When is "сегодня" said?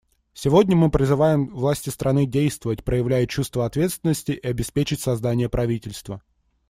0.33-0.75